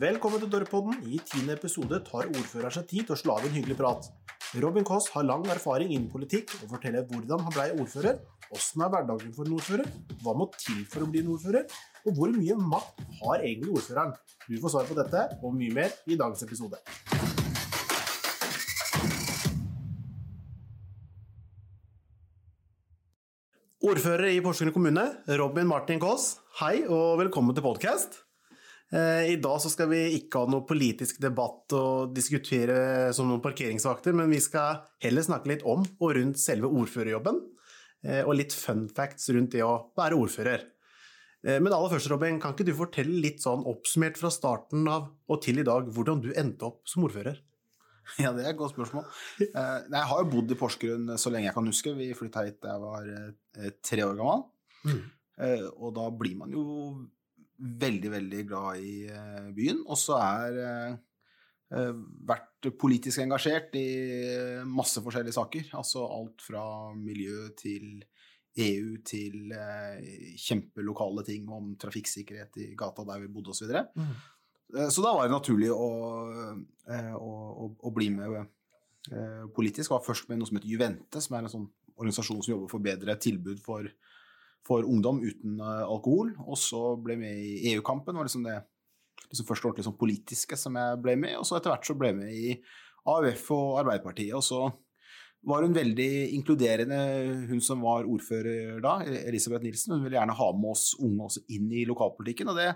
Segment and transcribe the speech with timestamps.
[0.00, 0.94] Velkommen til Dørpodden.
[1.12, 4.06] I tiende episode tar ordføreren seg tid til å slå av en hyggelig prat.
[4.62, 8.88] Robin Koss har lang erfaring innen politikk og forteller hvordan han ble ordfører, åssen er
[8.94, 9.90] hverdagen for en ordfører,
[10.22, 11.74] hva må til for å bli en ordfører,
[12.06, 14.14] og hvor mye makt har egentlig ordføreren?
[14.46, 16.80] Du får svar på dette og mye mer i dagens episode.
[23.84, 25.06] Ordfører i Porsgrunn kommune,
[25.44, 28.22] Robin Martin Kaas, hei og velkommen til podkast.
[28.90, 34.32] I dag skal vi ikke ha noe politisk debatt og diskutere som noen parkeringsvakter, men
[34.32, 37.38] vi skal heller snakke litt om og rundt selve ordførerjobben,
[38.02, 40.64] eh, og litt fun facts rundt det å være ordfører.
[41.46, 45.06] Eh, men aller først, Robin, kan ikke du fortelle litt sånn oppsummert fra starten av
[45.30, 47.38] og til i dag hvordan du endte opp som ordfører?
[48.18, 49.06] Ja, det er et godt spørsmål.
[49.38, 51.94] Eh, jeg har jo bodd i Porsgrunn så lenge jeg kan huske.
[51.94, 54.44] Vi flytta hit da jeg var tre år gammel.
[54.82, 55.00] Mm.
[55.78, 56.64] Og da blir man jo
[57.60, 58.94] veldig, veldig glad i
[59.56, 59.84] byen.
[59.86, 60.98] Og så er
[61.70, 63.86] vært politisk engasjert i
[64.66, 65.68] masse forskjellige saker.
[65.78, 66.64] Altså alt fra
[66.98, 68.00] miljø til
[68.58, 69.52] EU til
[70.40, 73.70] kjempelokale ting om trafikksikkerhet i gata der vi bodde osv.
[73.70, 74.88] Så, mm.
[74.90, 75.90] så da var det naturlig å,
[76.90, 78.40] å, å, å bli med
[79.54, 79.92] politisk.
[79.94, 82.84] Var først med noe som heter Juvente, som er en sånn organisasjon som jobber for
[82.84, 83.86] bedre tilbud for
[84.66, 86.34] for ungdom uten uh, alkohol.
[86.46, 88.16] Og så ble jeg med i EU-kampen.
[88.16, 88.60] var liksom det
[89.30, 91.40] liksom første ordentlig sånn politiske som jeg ble med i.
[91.40, 92.54] Og så etter hvert så ble jeg med i
[93.10, 94.36] AUF og Arbeiderpartiet.
[94.36, 94.64] Og så
[95.48, 96.98] var hun veldig inkluderende,
[97.48, 99.94] hun som var ordfører da, Elisabeth Nilsen.
[99.96, 102.50] Hun ville gjerne ha med oss unge også inn i lokalpolitikken.
[102.52, 102.74] og det,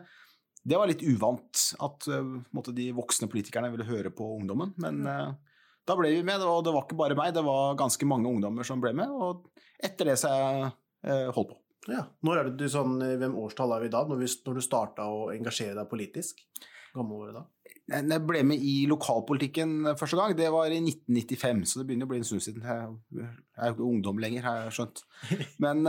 [0.65, 2.09] det var litt uvant at
[2.57, 4.73] måtte, de voksne politikerne ville høre på ungdommen.
[4.81, 5.35] Men uh,
[5.85, 8.65] da ble vi med, og det var ikke bare meg, det var ganske mange ungdommer
[8.67, 9.13] som ble med.
[9.13, 9.45] Og
[9.85, 11.61] etter det så jeg uh, holdt på.
[11.91, 12.05] Ja.
[12.25, 15.09] Når er det du sånn, Hvem årstall er vi da, når, vi, når du starta
[15.11, 16.41] å engasjere deg politisk?
[16.95, 17.45] Gammelåret da?
[17.85, 20.33] Jeg ble med i lokalpolitikken første gang.
[20.39, 22.65] Det var i 1995, så det begynner å bli en stund siden.
[22.65, 23.27] Jeg
[23.59, 25.03] er jo ikke ungdom lenger, har jeg skjønt.
[25.65, 25.83] Men,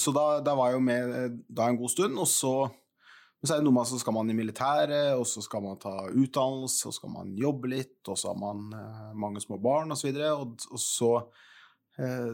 [0.00, 2.54] så da, da, var jeg jo med da en god stund, og så
[3.40, 5.94] så er det noe med så skal man i militæret, og så skal man ta
[6.08, 8.66] utdannelse, og så skal man jobbe litt, og så har man
[9.16, 10.10] mange små barn osv.
[10.12, 11.12] Og, og, og så
[11.98, 12.32] Eh,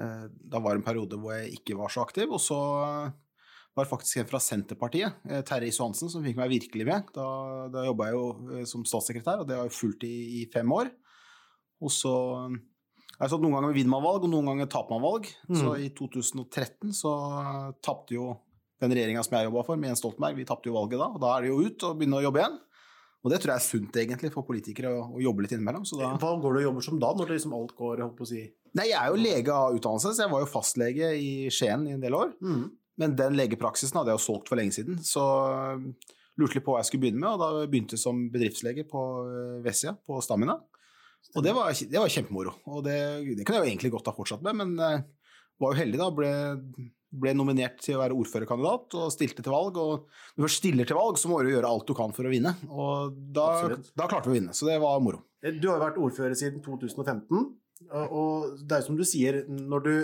[0.00, 2.30] da var det en periode hvor jeg ikke var så aktiv.
[2.32, 2.56] Og så
[3.74, 7.12] var det faktisk en fra Senterpartiet, eh, Terje Johansen, som fikk meg virkelig med.
[7.14, 7.26] Da,
[7.70, 10.70] da jobba jeg jo eh, som statssekretær, og det har jeg fulgt i, i fem
[10.74, 10.90] år.
[11.80, 12.12] Og så
[13.20, 15.30] har noen ganger vinner man valg, og noen ganger taper man valg.
[15.48, 15.58] Mm.
[15.60, 17.12] Så i 2013 så
[17.84, 18.32] tapte jo
[18.80, 21.08] den regjeringa som jeg jobba for, med Jens Stoltenberg, vi tapte jo valget da.
[21.12, 22.58] Og da er det jo ut og begynne å jobbe igjen.
[23.20, 25.84] Og det tror jeg er sunt egentlig for politikere å, å jobbe litt innimellom.
[25.98, 26.14] Da...
[26.20, 28.46] Hva går du og jobber som da, når liksom alt går holdt på å si
[28.78, 31.96] Nei, jeg er jo lege av utdannelse, så jeg var jo fastlege i Skien i
[31.96, 32.28] en del år.
[32.38, 32.68] Mm.
[33.02, 35.24] Men den legepraksisen hadde jeg jo solgt for lenge siden, så
[35.74, 35.88] um,
[36.38, 39.02] lurte litt på hva jeg skulle begynne med, og da begynte jeg som bedriftslege på
[39.26, 40.54] uh, Vessia, på Stamina.
[41.34, 42.54] Og det var, det var kjempemoro.
[42.70, 45.02] Og det, det, kunne jeg jo egentlig godt ha fortsatt med, men
[45.60, 46.08] var jo heldig, da.
[46.14, 46.30] Ble,
[47.10, 49.78] ble, nominert til å være ordførerkandidat og stilte til valg.
[49.80, 50.04] Og
[50.34, 52.32] når du først stiller til valg, så må du gjøre alt du kan for å
[52.32, 52.54] vinne.
[52.70, 53.48] Og da,
[53.98, 55.24] da klarte vi å vinne, så det var moro.
[55.40, 57.48] Du har jo vært ordfører siden 2015.
[57.90, 59.94] Og det er jo som du sier, når du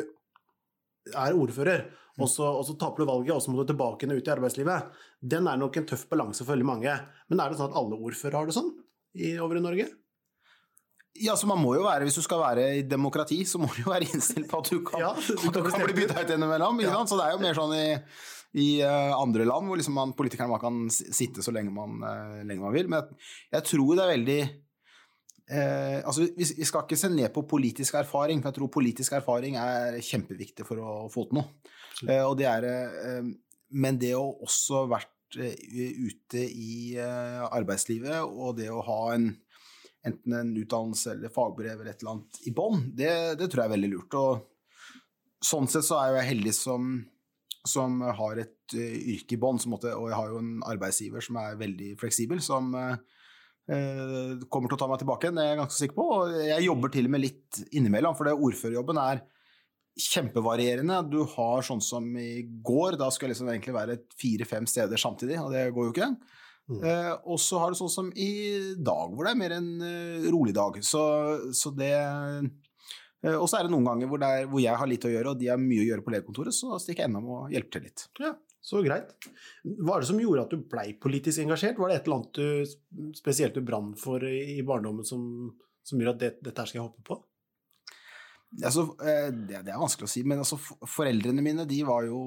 [1.15, 1.87] er ordfører,
[2.17, 4.97] og så, og så taper du valget, og så må du tilbake ut i arbeidslivet,
[5.21, 6.95] den er nok en tøff balanse for veldig mange.
[7.29, 8.73] Men er det sånn at alle ordførere har det sånn
[9.17, 9.91] i, over i Norge?
[11.25, 13.85] Ja, så man må jo være, Hvis du skal være i demokrati, så må du
[13.85, 16.35] jo være innstilt på at du kan, ja, du kan, du kan bli bytta ut
[16.37, 16.83] innimellom.
[16.85, 16.99] Ja.
[17.09, 17.87] Så det er jo mer sånn i,
[18.63, 22.39] i uh, andre land hvor liksom man, politikerne man kan sitte så lenge man, uh,
[22.45, 22.89] lenge man vil.
[22.93, 24.41] Men jeg, jeg tror det er veldig
[25.47, 29.15] Eh, altså vi, vi, skal ikke se ned på politisk erfaring, for jeg tror politisk
[29.15, 31.75] erfaring er kjempeviktig for å få til noe.
[32.09, 33.29] Eh, og det er, eh,
[33.79, 35.55] men det å også vært eh,
[36.09, 39.31] ute i eh, arbeidslivet, og det å ha en,
[40.07, 43.71] enten en utdannelse eller fagbrev eller et eller annet i bånn, det, det, tror jeg
[43.71, 44.17] er veldig lurt.
[44.21, 46.95] Og sånn sett så er jeg heldig som,
[47.67, 51.61] som har et uh, yrke i bånn, og jeg har jo en arbeidsgiver som er
[51.61, 52.75] veldig fleksibel, som
[53.67, 56.07] Eh, kommer til å ta meg tilbake igjen, det er jeg ganske sikker på.
[56.15, 59.23] Og jeg jobber til og med litt innimellom, for det ordførerjobben er
[60.07, 61.01] kjempevarierende.
[61.11, 65.41] Du har sånn som i går, da skal jeg liksom egentlig være fire-fem steder samtidig,
[65.43, 66.11] og det går jo ikke.
[66.67, 66.81] Mm.
[66.83, 68.31] Uh, og så har du sånn som i
[68.75, 70.81] dag, hvor det er mer en uh, rolig dag.
[70.83, 71.03] Så,
[71.55, 75.07] så det eh, Og så er det noen ganger hvor, er, hvor, jeg har litt
[75.07, 77.55] å gjøre, og de har mye å gjøre på legekontoret, så stikker jeg innom og
[77.55, 78.09] hjelper til litt.
[78.23, 78.35] Ja.
[78.67, 79.13] Så greit.
[79.63, 81.79] Hva er det som gjorde at du blei politisk engasjert?
[81.79, 85.23] Var det et eller annet du spesielt du brant for i barndommen som,
[85.87, 87.21] som gjør at det, dette skal jeg hoppe på?
[88.65, 90.59] Altså, eh, det, det, er vanskelig å si, men altså,
[90.89, 92.21] foreldrene mine de, jo,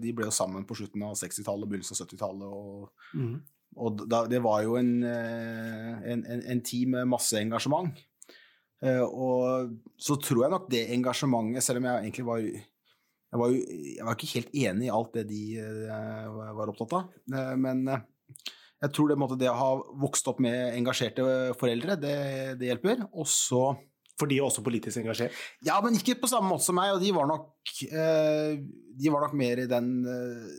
[0.00, 2.56] de ble jo sammen på slutten av 60-tallet og begynnelsen av 70-tallet.
[2.56, 3.34] og mm.
[3.76, 7.92] Og da, det var jo en, en, en, en tid med masse engasjement.
[8.82, 13.60] Og så tror jeg nok det engasjementet, selv om jeg egentlig var jeg var, jo,
[13.96, 15.42] jeg var ikke helt enig i alt det de
[16.58, 17.14] var opptatt av,
[17.56, 17.86] men
[18.82, 19.70] jeg tror det, måte, det å ha
[20.02, 21.24] vokst opp med engasjerte
[21.58, 22.16] foreldre, det,
[22.58, 23.04] det hjelper.
[23.14, 23.62] Og så
[24.18, 25.36] For de er også politisk engasjert?
[25.64, 26.92] Ja, men ikke på samme måte som meg.
[26.94, 27.46] Og de var nok,
[27.86, 28.58] eh,
[28.98, 30.50] de var nok mer i den, eh,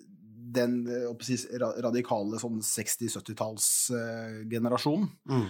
[0.56, 0.72] den
[1.20, 5.08] precis, radikale sånn 60-70-tallsgenerasjonen.
[5.30, 5.48] Mm.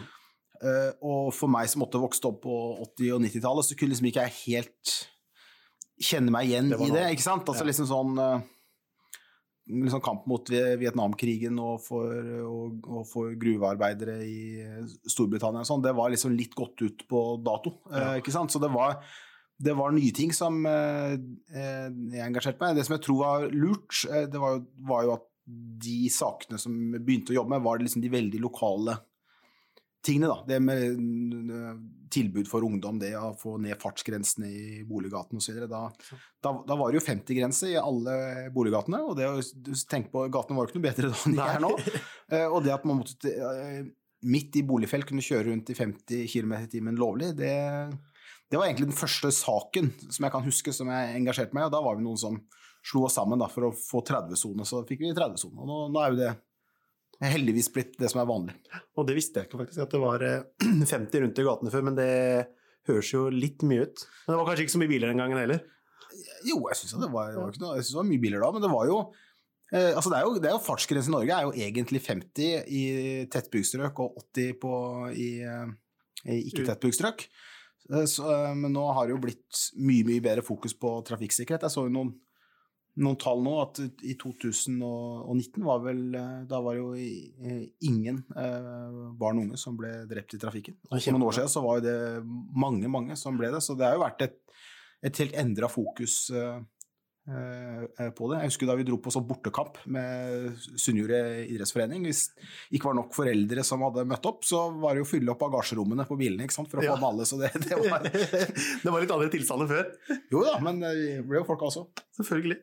[1.04, 2.56] Og for meg som måtte vokste opp på
[2.86, 4.88] 80- og 90-tallet, så kunne liksom ikke jeg helt
[6.04, 7.12] kjenne meg igjen det i det.
[7.16, 7.50] ikke sant?
[7.50, 7.70] Altså ja.
[7.70, 8.12] liksom sånn
[9.64, 12.12] liksom kamp mot Vietnamkrigen og for,
[12.44, 14.40] og, og for gruvearbeidere i
[15.08, 17.70] Storbritannia og sånn, det var liksom litt gått ut på dato.
[17.92, 18.16] Eh, ja.
[18.20, 18.52] ikke sant?
[18.52, 19.00] Så det var,
[19.60, 21.14] det var nye ting som eh,
[21.54, 22.80] eh, jeg engasjerte meg i.
[22.80, 25.30] Det som jeg tror var lurt, det var jo, var jo, at
[25.84, 28.96] de sakene som begynte å jobbe med, var liksom de veldig lokale
[30.04, 30.32] tingene.
[30.32, 30.44] da.
[30.48, 35.64] Det med tilbud for ungdom, det å få ned fartsgrensene i boliggatene osv.
[35.70, 35.82] Da,
[36.44, 39.42] da, da var det jo 50-grense i alle boliggatene, og det å
[39.90, 41.76] tenke på gatene var jo ikke noe bedre da enn de er nå.
[42.34, 43.82] Eh, og det at man måtte eh,
[44.32, 47.52] midt i boligfelt kunne kjøre rundt i 50 km i timen lovlig, det,
[48.54, 51.70] det, var egentlig den første saken som jeg kan huske som jeg engasjerte meg i,
[51.72, 52.38] og da var vi noen som
[52.86, 55.56] slo oss sammen da, for å få 30-sone, så fikk vi 30-sone.
[55.58, 56.34] Og nå, nå er jo det
[57.24, 58.56] heldigvis blitt det som er vanlig.
[59.00, 60.26] Og det visste jeg ikke faktisk, at det var
[60.62, 62.10] 50 eh, rundt i gatene før, men det
[62.90, 64.04] høres jo litt mye ut.
[64.26, 65.64] Men det var kanskje ikke så mye biler den gangen heller?
[66.46, 68.98] Jo, jeg syns det, var, det, det var mye biler da, men det var jo
[69.74, 72.84] eh, altså det er jo, jo Fartsgrensen i Norge er jo egentlig 50 i
[73.34, 74.76] tettbygd og 80 på,
[75.16, 75.74] i, eh,
[76.28, 77.26] i ikke-tettbygd strøk.
[77.92, 81.68] Eh, men nå har det jo blitt mye, mye bedre fokus på trafikksikkerhet.
[81.68, 82.14] Jeg så jo noen
[83.02, 89.00] noen tall nå at i 2019 var vel eh, Da var jo eh, ingen eh,
[89.18, 90.78] barn og unge som ble drept i trafikken.
[90.92, 93.64] Og for noen år siden så var det mange, mange som ble det.
[93.66, 94.38] Så det har jo vært et,
[95.10, 96.28] et helt endra fokus
[97.24, 98.40] på det.
[98.42, 102.04] Jeg husker da vi dro på sånn bortekamp med Sunnjordet idrettsforening.
[102.10, 105.12] Hvis det ikke var nok foreldre som hadde møtt opp, så var det jo å
[105.14, 106.72] fylle opp bagasjerommene på bilene ikke sant?
[106.72, 106.98] for å ja.
[106.98, 107.30] få med alle.
[107.30, 108.04] Så det, det, var
[108.84, 110.20] Det var litt andre tilstander før?
[110.34, 111.88] Jo da, men det ble jo folk også.
[112.20, 112.60] Selvfølgelig.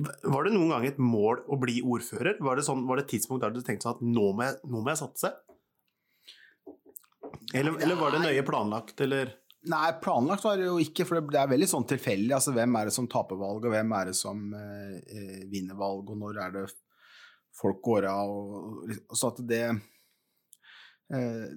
[0.00, 2.40] Var det noen gang et mål å bli ordfører?
[2.42, 4.58] Var det, sånn, var det et tidspunkt der du tenkte sånn at nå må jeg,
[4.66, 5.32] nå må jeg satse?
[7.54, 9.32] Eller, eller, var det nøye planlagt, eller?
[9.68, 12.32] Nei, planlagt var det jo ikke, for det er veldig sånn tilfeldig.
[12.32, 15.76] Altså, hvem er det som taper valg, og hvem er det som eh, eh vinner
[15.76, 16.62] valg, og når er det
[17.60, 18.30] folk går av?
[18.32, 21.50] Og, og, så at det eh,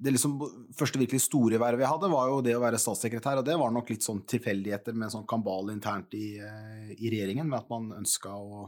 [0.00, 0.38] det liksom,
[0.78, 3.40] første virkelig store vervet jeg hadde, var jo det å være statssekretær.
[3.40, 7.10] Og det var nok litt sånn tilfeldigheter med en sånn kambal internt i, eh, i,
[7.10, 8.66] regjeringen, med at man ønska å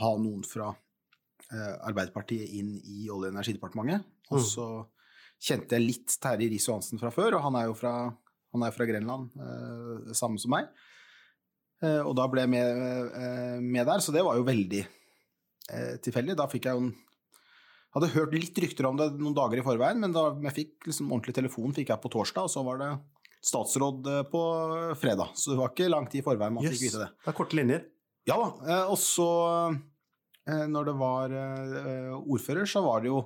[0.00, 4.08] ha noen fra eh, Arbeiderpartiet inn i Olje- og energidepartementet.
[4.32, 4.48] Og mm.
[5.38, 7.94] Kjente jeg litt Terje Riis-Johansen fra før, og han er jo fra,
[8.54, 10.70] han er fra Grenland, eh, samme som meg.
[11.82, 12.80] Eh, og da ble jeg med,
[13.14, 16.38] eh, med, der, så det var jo veldig eh, tilfeldig.
[16.38, 16.96] Da fikk jeg jo en
[17.96, 21.12] hadde hørt litt rykter om det noen dager i forveien, men da jeg fikk liksom
[21.12, 22.90] ordentlig telefon fikk jeg på torsdag, og så var det
[23.44, 24.42] statsråd eh, på
[25.00, 25.32] fredag.
[25.34, 26.76] Så det var ikke lang tid i forveien man yes.
[26.76, 27.10] fikk vite det.
[27.24, 27.84] Det er korte linjer.
[28.28, 28.48] Ja da.
[28.66, 29.28] Eh, og så,
[30.48, 31.36] eh, når det var
[32.18, 33.22] ordfører, så var det jo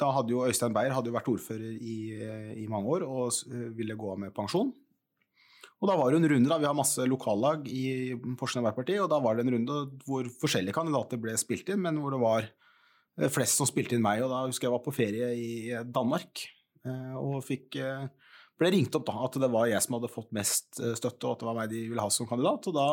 [0.00, 1.96] Da hadde jo Øystein Beyer hadde vært ordfører i,
[2.60, 3.32] i mange år og
[3.78, 4.74] ville gå av med pensjon.
[5.76, 9.10] Og da var det en runde, da, Vi har masse lokallag i Porsgrunn Arbeiderparti, og
[9.12, 12.48] da var det en runde hvor forskjellige kandidater ble spilt inn, men hvor det var
[13.16, 14.22] Eh, flest som spilte inn meg.
[14.24, 15.52] Og da husker jeg var på ferie i
[15.84, 16.44] Danmark
[16.84, 18.08] eh, og fikk eh,
[18.56, 21.42] ble ringt opp da, at det var jeg som hadde fått mest støtte, og at
[21.42, 22.70] det var meg de ville ha som kandidat.
[22.70, 22.88] Og da,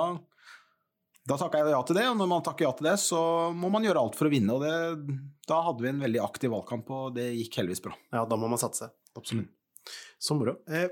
[1.23, 3.19] da takka jeg ja til det, og når man takker ja til det, så
[3.55, 4.57] må man gjøre alt for å vinne.
[4.57, 7.95] Og det, da hadde vi en veldig aktiv valgkamp, og det gikk heldigvis bra.
[8.11, 8.89] Ja, da må man satse.
[9.15, 9.47] Absolutt.
[9.47, 9.93] Mm.
[10.23, 10.57] Så moro.
[10.67, 10.89] Eh,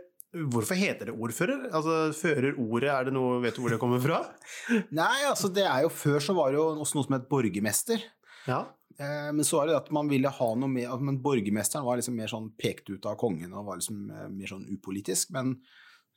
[0.52, 1.66] hvorfor heter det ordfører?
[1.76, 4.22] Altså, Fører ordet, er det noe, vet du hvor det kommer fra?
[5.02, 8.08] Nei, altså det er jo Før så var det jo også noe som het borgermester.
[8.48, 8.64] Ja.
[8.96, 12.18] Eh, men så var det at man ville ha noe mer Men borgermesteren var liksom
[12.20, 15.36] mer sånn pekt ut av kongen og var liksom eh, mer sånn upolitisk.
[15.36, 15.58] Men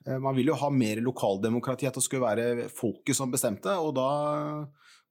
[0.05, 3.73] man ville jo ha mer lokaldemokrati, at det skulle være folket som bestemte.
[3.81, 4.09] Og da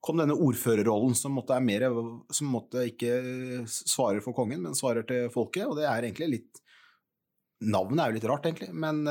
[0.03, 1.87] kom denne ordførerrollen som mer,
[2.29, 5.65] som måtte ikke svare for kongen, men svarer til folket.
[5.65, 6.61] Og det er egentlig litt
[7.63, 9.05] Navnet er jo litt rart, egentlig, men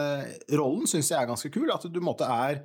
[0.61, 1.71] rollen syns jeg er ganske kul.
[1.73, 2.59] At du måtte er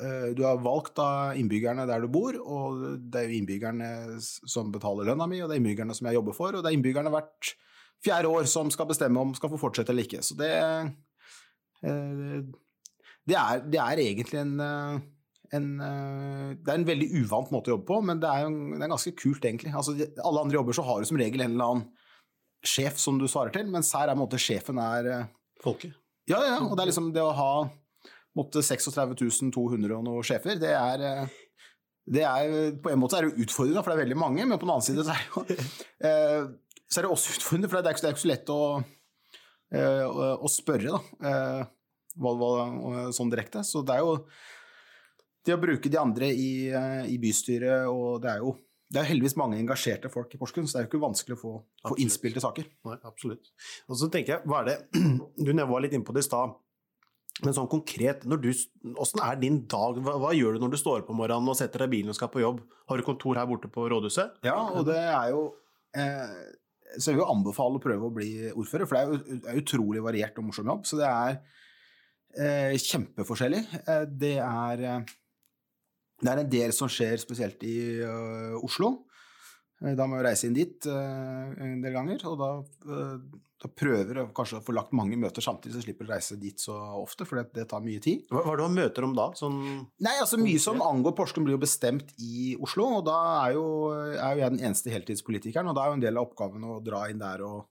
[0.00, 4.70] Eh, du er valgt av innbyggerne der du bor, og det er jo innbyggerne som
[4.72, 7.12] betaler lønna mi, og det er innbyggerne som jeg jobber for, og det er innbyggerne
[7.12, 7.52] hvert
[8.04, 10.22] fjerde år som skal bestemme om skal få fortsette eller ikke.
[10.24, 10.92] Så det, eh,
[11.80, 17.88] det, er, det er, egentlig en, en, det er en veldig uvant måte å jobbe
[17.88, 19.72] på, men det er, det er ganske kult, egentlig.
[19.72, 21.88] Altså, alle andre jobber så har du som regel en eller annen
[22.66, 25.28] sjef som du svarer til, mens her er på en måte sjefen er
[25.60, 25.96] Folket?
[26.30, 27.52] Ja, ja, og det er liksom det å ha
[28.38, 31.26] måtte 36 200 og noe sjefer, det er,
[32.06, 34.66] det er På en måte er det utfordrende, for det er veldig mange, men på
[34.66, 35.66] den annen side så er det, jo,
[36.90, 38.60] så er det også utfordrende, for det er ikke så lett å,
[39.70, 41.66] å, å spørre, da.
[42.20, 43.62] Hva, hva, sånn direkte.
[43.66, 44.16] Så det er jo
[45.46, 46.50] det å bruke de andre i,
[47.08, 48.56] i bystyret, og det er jo
[48.90, 51.40] det er heldigvis mange engasjerte folk i Porsgrunn, så det er jo ikke vanskelig å
[51.40, 51.52] få,
[51.86, 52.66] få innspill til saker.
[52.88, 53.52] Nei, absolutt.
[53.86, 55.04] Og så tenker jeg, hva er det
[55.46, 56.56] Du var litt inne på det i stad.
[57.44, 58.48] Men sånn konkret, når du,
[58.82, 60.00] hvordan er din dag?
[60.04, 62.12] Hva, hva, gjør du når du står opp om morgenen og setter deg i bilen
[62.12, 62.58] og skal på jobb?
[62.90, 64.40] Har du kontor her borte på rådhuset?
[64.44, 65.46] Ja, og det er jo
[65.96, 66.34] eh,
[66.96, 69.02] Så jeg vil anbefale å prøve å bli ordfører, for det
[69.38, 70.86] er jo utrolig variert og morsom jobb.
[70.88, 71.36] Så det er
[72.34, 73.62] eh, kjempeforskjellig.
[73.84, 75.16] Eh, det er eh,
[76.20, 78.90] det er en del som skjer spesielt i uh, Oslo.
[79.80, 82.50] Eh, da må jeg reise inn dit uh, en del ganger, og da,
[82.90, 86.14] uh, da prøver jeg kanskje å få lagt mange møter samtidig, så slipper jeg å
[86.14, 88.26] reise dit så ofte, for det, det tar mye tid.
[88.28, 89.30] Hva, hva er det man møter om da?
[89.38, 89.58] Sånn
[90.04, 93.66] Nei, altså Mye som angår Porsgrunn blir jo bestemt i Oslo, og da er jo,
[94.12, 96.80] er jo jeg den eneste heltidspolitikeren, og da er jo en del av oppgaven å
[96.84, 97.62] dra inn der og,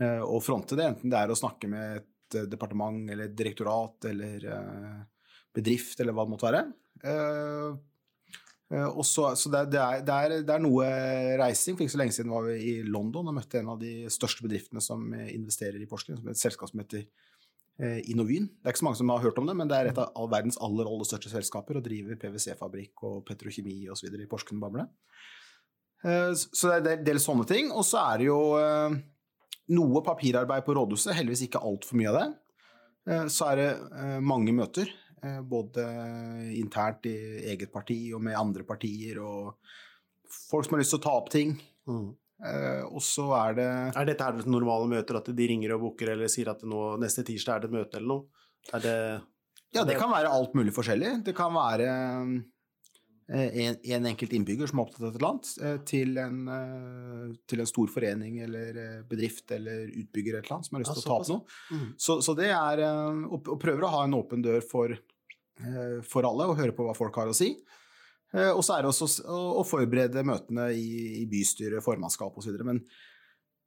[0.00, 4.44] og fronte det, enten det er å snakke med et departement eller et direktorat eller
[5.56, 6.66] bedrift eller hva det måtte være.
[8.68, 10.88] Uh, også, så det, det, er, det, er, det, er, noe
[11.40, 11.76] reising.
[11.76, 14.44] For ikke så lenge siden var vi i London og møtte en av de største
[14.44, 17.06] bedriftene som investerer i Porsgrunn, et selskap som heter
[17.80, 18.50] uh, Innovyn.
[18.52, 20.28] Det er ikke så mange som har hørt om det, men det er et av
[20.32, 24.12] verdens aller, aller største selskaper og driver PwC-fabrikk og petrokjemi osv.
[24.12, 24.84] i Porsgrunn-Bable.
[25.98, 27.72] Så det er en del sånne ting.
[27.74, 28.36] Og så er det jo
[29.74, 33.26] noe papirarbeid på rådhuset, heldigvis ikke altfor mye av det.
[33.34, 34.92] Så er det mange møter.
[35.22, 35.84] Eh, både
[36.58, 37.16] internt i
[37.50, 39.58] eget parti og med andre partier, og
[40.50, 41.56] folk som har lyst til å ta opp ting.
[41.88, 42.08] Mm.
[42.38, 46.12] Uh, og så er det Er dette her normale møter, at de ringer og booker
[46.12, 48.44] eller sier at nå, neste tirsdag er det et møte eller noe?
[48.70, 48.98] Er det
[49.74, 51.16] Ja, det kan være alt mulig forskjellig.
[51.26, 51.88] Det kan være
[53.28, 56.38] en, en, enkelt innbygger som er opptatt av et eller annet, til en,
[57.50, 61.02] til en, stor forening eller bedrift eller utbygger et eller annet som har lyst til
[61.02, 61.58] ja, å ta opp noe.
[61.76, 61.90] Mm.
[62.00, 64.96] Så, så, det er å, prøver prøve å ha en åpen dør for,
[66.08, 67.50] for alle og høre på hva folk har å si.
[68.32, 70.88] Og så er det også å forberede møtene i,
[71.20, 72.56] i bystyre, formannskap osv.
[72.64, 72.80] Men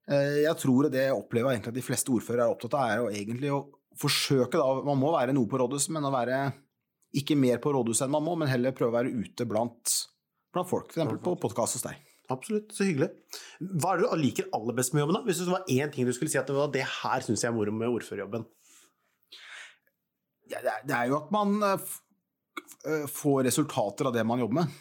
[0.10, 3.13] jeg tror det jeg opplever egentlig at de fleste ordførere er opptatt av, er å
[3.13, 3.62] egentlig å
[4.00, 6.44] forsøke, da, man må være noe på rådhuset, men å være
[7.18, 9.98] ikke mer på rådhuset enn man må, men heller prøve å være ute blant,
[10.56, 11.20] blant folk, f.eks.
[11.24, 12.00] på podkast hos deg.
[12.32, 13.10] Absolutt, så hyggelig.
[13.60, 15.18] Hva er det du liker aller best med jobben?
[15.18, 15.24] da?
[15.27, 17.51] Hvis det var én ting du skulle si at det var det her syns jeg
[17.51, 18.46] er moro med ordførerjobben?
[20.51, 24.80] Ja, det, er, jo at man uh, får resultater av det man jobber med.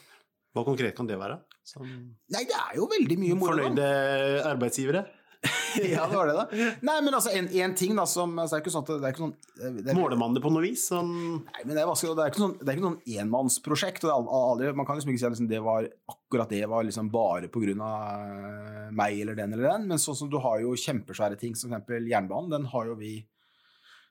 [0.54, 1.38] Hva konkret kan det være?
[1.66, 3.54] Som Nei, det er jo veldig mye moro.
[3.54, 3.90] Fornøyde
[4.50, 5.04] arbeidsgivere?
[5.92, 6.44] ja, det var det, da.
[6.86, 9.08] Nei, men altså, en, en ting da som altså, Det er ikke sånn, at det
[9.08, 9.34] er ikke sånn
[9.80, 10.86] det er, Måler man det på noe vis?
[10.90, 11.10] Sånn...
[11.46, 14.06] Nei, men det er, det er ikke sånn, det er ikke noen enmannsprosjekt.
[14.10, 17.50] Aldri, man kan liksom ikke si at liksom, det var akkurat det var liksom bare
[17.50, 21.56] av eh, meg eller den eller den, men sånn som du har jo kjempesvære ting,
[21.58, 22.08] som f.eks.
[22.10, 22.50] jernbanen.
[22.52, 23.28] Den har jo vi eh,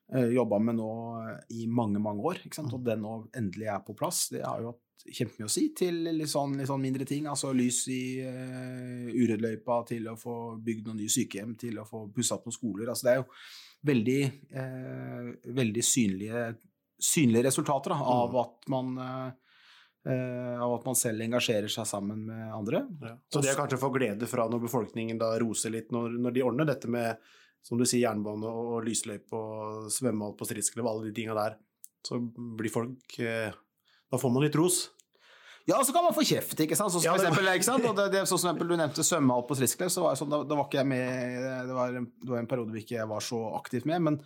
[0.09, 0.91] jobba med nå
[1.53, 2.39] i mange, mange år.
[2.55, 2.73] Sant?
[2.73, 4.27] Og den nå endelig er på plass.
[4.33, 7.27] Det har jo hatt kjempemye å si til litt sånn, litt sånn, mindre ting.
[7.31, 12.05] Altså lys i uh, Urødløypa, til å få bygd noen nye sykehjem, til å få
[12.15, 12.91] pussa opp noen skoler.
[12.91, 13.27] Altså det er jo
[13.89, 14.21] veldig,
[14.55, 16.45] uh, veldig synlige,
[16.99, 18.39] synlige resultater da, av, mm.
[18.43, 22.85] at man, uh, av at man selv engasjerer seg sammen med andre.
[23.03, 23.17] Ja.
[23.31, 26.35] Så det er kanskje å få glede fra når befolkningen da roser litt, når, når
[26.35, 27.29] de ordner dette med
[27.65, 31.59] som du sier, jernbane og lysløype og svømmehall på stridsklev, alle de tinga der,
[32.05, 33.19] så blir folk
[34.09, 34.87] da får man litt ros.
[35.69, 36.89] Ja, så kan man få kjeft, ikke sant.
[36.89, 37.85] Sånn som, ja, eksempel, ikke sant?
[37.85, 40.57] Og det, det, så som du nevnte svømmehall på Stridsklev, så var sånn, da, da,
[40.57, 41.35] var ikke jeg med
[41.69, 44.01] det var, det var, en periode vi ikke var så aktivt med.
[44.07, 44.21] men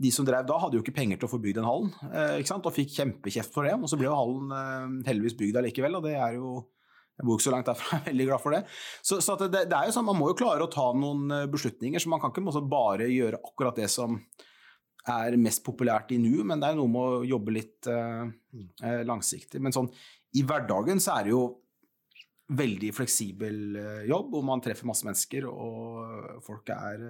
[0.00, 2.52] de som drev da, hadde jo ikke penger til å få bygd den hallen, eh,
[2.56, 3.74] og fikk kjempekjeft for det.
[3.76, 6.54] Og så ble jo hallen eh, heldigvis bygd allikevel, og det er jo
[7.20, 8.60] jeg bor ikke så langt derfra, jeg er veldig glad for det.
[9.04, 11.48] Så, så det, det, er jo sånn, Man må jo klare å ta noen eh,
[11.52, 14.16] beslutninger, så man kan ikke bare gjøre akkurat det som
[15.10, 19.60] er mest populært i nu, men det er noe med å jobbe litt eh, langsiktig.
[19.60, 19.90] Men sånn
[20.36, 21.44] i hverdagen så er det jo
[22.50, 27.04] veldig fleksibel uh, jobb, og man treffer masse mennesker, og folk er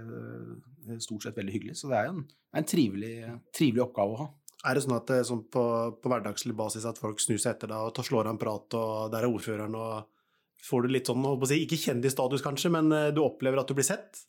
[1.00, 1.78] stort sett veldig hyggelige.
[1.80, 2.20] Så det er en,
[2.60, 3.14] en trivelig,
[3.56, 4.26] trivelig, oppgave å ha.
[4.68, 5.62] Er det sånn at det er sånn på,
[5.96, 8.76] på, hverdagslig basis at folk snur seg etter deg og tar, slår av en prat,
[8.76, 13.22] og der er ordføreren, og får du litt sånn, si, ikke kjendisstatus kanskje, men du
[13.24, 14.20] opplever at du blir sett?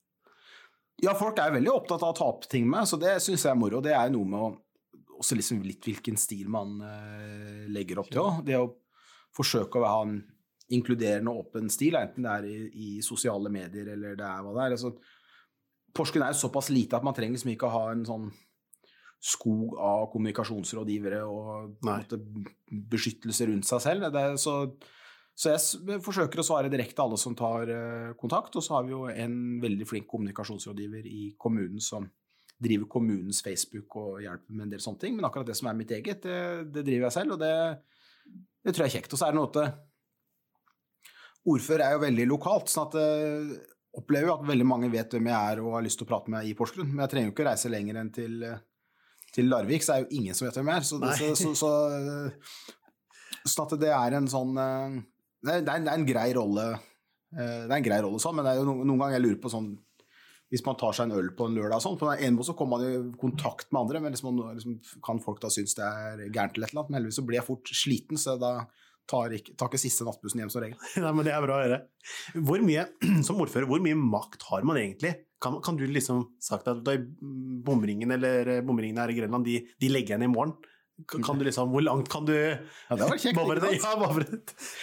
[1.04, 3.52] Ja, folk er veldig opptatt av å ta opp ting med, så det syns jeg
[3.52, 3.82] er moro.
[3.84, 4.52] Det er noe med å,
[5.20, 6.78] også liksom litt hvilken stil man
[7.74, 8.44] legger opp til òg.
[8.48, 8.70] Det å
[9.36, 10.22] forsøke å ha en
[10.72, 14.54] inkluderende og åpen stil, enten det er i, i, sosiale medier eller det er hva
[14.56, 14.78] det er.
[14.78, 14.94] Altså,
[15.92, 18.30] Porsgrunn er jo såpass lite at man trenger liksom ikke å ha en sånn
[19.22, 22.18] skog av kommunikasjonsrådgivere og måte,
[22.70, 24.08] beskyttelse rundt seg selv.
[24.14, 24.56] Det, så,
[25.38, 28.58] så, jeg forsøker å svare direkte alle som tar uh, kontakt.
[28.58, 32.10] Og så har vi jo en veldig flink kommunikasjonsrådgiver i kommunen som
[32.62, 35.16] driver kommunens Facebook og hjelper med en del sånne ting.
[35.18, 36.42] Men akkurat det som er mitt eget, det,
[36.74, 37.54] det driver jeg selv, og det,
[38.62, 39.14] det, tror jeg er kjekt.
[39.14, 39.62] Og så er det noe at
[41.52, 42.74] ordfører er jo veldig lokalt.
[42.74, 43.70] sånn at jeg eh,
[44.02, 46.48] opplever at veldig mange vet hvem jeg er og har lyst til å prate med
[46.48, 46.92] i Porsgrunn.
[46.92, 48.62] Men jeg trenger jo ikke reise lenger enn til, eh,
[49.36, 50.88] til Larvik, så er jo ingen som vet hvem er.
[50.88, 51.72] Så, så, så, så,
[53.48, 54.98] så at det er en sånn eh,
[55.42, 56.68] Det er, det er en grei rolle.
[57.32, 59.42] Det er en grei rolle sånn, men det er jo noen, noen ganger jeg lurer
[59.42, 59.72] på sånn
[60.52, 62.56] hvis man tar seg en øl på en lørdag og sånn, på en måte så
[62.60, 64.74] kommer man i kontakt med andre, men liksom, liksom,
[65.06, 66.90] kan folk da synes det er gærent eller et eller annet.
[66.90, 68.52] Men heldigvis så blir jeg fort sliten, så da
[69.10, 70.80] tar ikke, tar ikke siste nattbussen hjem som regel.
[71.04, 71.82] Nei, men Det er bra å høre.
[72.38, 72.88] Hvor mye,
[73.28, 75.16] som ordfører, hvor mye makt har man egentlig?
[75.42, 76.86] Kan, kan du liksom sagt at
[77.66, 80.54] bomringen eller eh, bomringene her i Grenland, de, de legger igjen i morgen?
[81.10, 82.34] Kan du liksom, Hvor langt kan du
[82.90, 83.40] Ja, det var kjekt.
[83.50, 84.26] Bare, ja, bare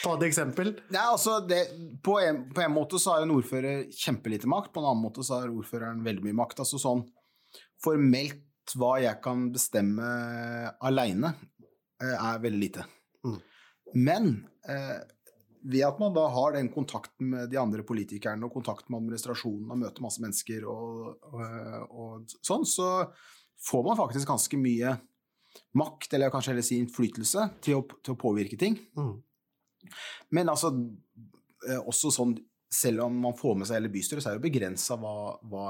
[0.03, 0.73] ta et eksempel.
[0.91, 1.61] Nei, altså, det,
[2.03, 5.23] på, en, på, en, måte så har en ordfører kjempelite makt, på en annen måte
[5.27, 6.65] så har ordføreren veldig mye makt.
[6.65, 7.05] Altså sånn
[7.85, 10.09] formelt hva jeg kan bestemme
[10.85, 11.33] aleine,
[12.03, 12.85] eh, er veldig lite.
[13.27, 13.39] Mm.
[13.97, 14.33] Men
[14.69, 14.99] eh,
[15.69, 19.73] ved at man da har den kontakten med de andre politikerne og kontakten med administrasjonen
[19.75, 21.45] og møter masse mennesker og, og,
[21.89, 22.89] og, sånn, så
[23.69, 24.95] får man faktisk ganske mye
[25.79, 28.77] makt, eller kanskje heller si innflytelse, til å, til å påvirke ting.
[28.99, 29.17] Mm.
[30.37, 30.71] Men altså
[31.67, 32.37] eh, også sånn
[32.69, 35.69] selv om man får med seg hele bystyret, så er det begrensa hva, hva,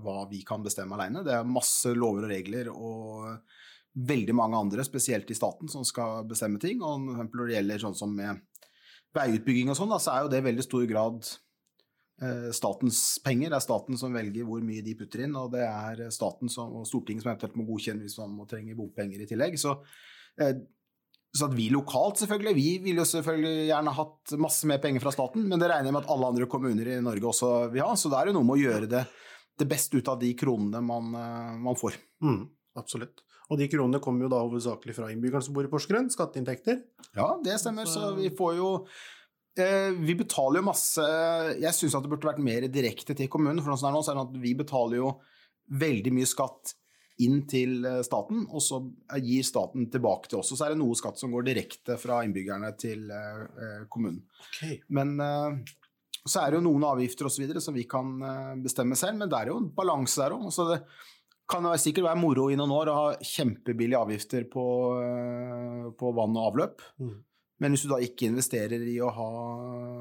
[0.00, 1.24] hva, vi kan bestemme alene.
[1.26, 3.26] Det er masse lover og regler og
[3.92, 6.82] veldig mange andre, spesielt i staten, som skal bestemme ting.
[6.84, 8.40] Og når det gjelder sånn som med
[9.16, 11.18] veiutbygging og sånn, så er jo det i veldig stor grad
[12.24, 13.52] eh, statens penger.
[13.52, 16.72] Det er staten som velger hvor mye de putter inn, og det er staten som,
[16.80, 19.58] og Stortinget som eventuelt må godkjenne hvis man må trenge bompenger i tillegg.
[19.60, 19.76] Så,
[20.40, 20.54] eh,
[21.32, 25.12] så at vi lokalt, selvfølgelig, vi ville jo selvfølgelig gjerne hatt masse mer penger fra
[25.14, 27.92] staten, men det regner jeg med at alle andre kommuner i Norge også vil ha,
[27.96, 29.04] så da er det noe med å gjøre det,
[29.60, 32.00] det beste ut av de kronene man, eh, man får.
[32.24, 32.42] Mm,
[32.80, 33.24] absolutt.
[33.52, 36.78] Og de kronene kommer jo da hovedsakelig fra innbyggerne som bor i Porsgrunn, skatteinntekter.
[37.12, 38.68] Ja, det stemmer, så vi får jo
[39.60, 41.04] eh, vi betaler jo masse
[41.60, 43.60] Jeg syns det burde vært mer direkte til kommunen.
[43.60, 45.12] For sånn er nå, så er det at vi betaler jo
[45.82, 46.74] veldig mye skatt
[47.22, 48.80] inn til eh, staten, og så
[49.20, 50.54] gir staten tilbake til oss.
[50.54, 54.24] Og så er det noe skatt som går direkte fra innbyggerne til eh, kommunen.
[54.48, 54.80] Okay.
[54.96, 55.18] Men
[56.22, 57.58] så er det jo noen avgifter osv.
[57.60, 58.14] som vi kan
[58.62, 60.48] bestemme selv, men det er jo en balanse der òg
[61.50, 64.64] kan det sikkert være moro i noen år å ha kjempebillige avgifter på,
[65.02, 66.84] eh, på vann og avløp.
[67.02, 67.14] Mm.
[67.62, 69.28] Men hvis du da ikke investerer i å ha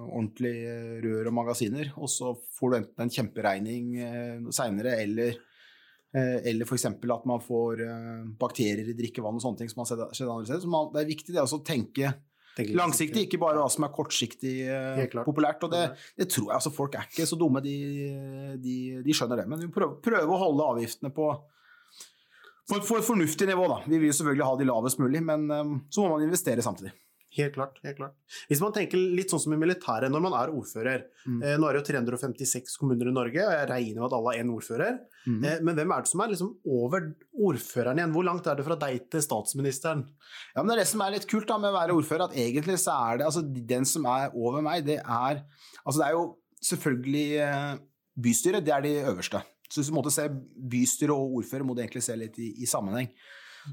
[0.08, 5.38] ordentlige rør og magasiner, og så får du enten en kjemperegning eh, seinere, eller,
[6.16, 6.88] eh, eller f.eks.
[6.90, 10.64] at man får eh, bakterier i drikkevann og sånne ting som har skjedd andre steder.
[10.66, 12.16] Så det er viktig det å tenke
[12.78, 15.64] Langsiktig, ikke bare hva som er kortsiktig uh, populært.
[15.64, 15.84] og det,
[16.20, 17.76] det, tror jeg altså Folk er ikke så dumme, de,
[18.62, 19.48] de, de skjønner det.
[19.52, 21.30] Men vi prøver, prøver å holde avgiftene på,
[22.68, 23.70] på, på, et fornuftig nivå.
[23.72, 23.80] da.
[23.88, 26.94] Vi vil selvfølgelig ha de lavest mulig, men um, så må man investere samtidig.
[27.32, 27.78] Helt klart.
[27.86, 28.16] helt klart.
[28.50, 31.38] Hvis man tenker litt sånn som i militæret når man er ordfører mm.
[31.40, 34.34] eh, Nå er det jo 356 kommuner i Norge, og jeg regner med at alle
[34.34, 34.98] har én ordfører.
[35.24, 35.38] Mm.
[35.40, 37.08] Eh, men hvem er det som er liksom over
[37.48, 38.16] ordføreren igjen?
[38.18, 40.04] Hvor langt er det fra deg til statsministeren?
[40.52, 42.38] Ja, men Det er det som er litt kult da, med å være ordfører, at
[42.44, 45.46] egentlig så er det altså den som er over meg, det er
[45.82, 46.26] Altså det er jo
[46.68, 47.74] selvfølgelig eh,
[48.22, 49.40] bystyret, det er de øverste.
[49.72, 50.28] Så hvis du måtte se
[50.72, 53.08] bystyre og ordfører, må du egentlig se litt i, i sammenheng.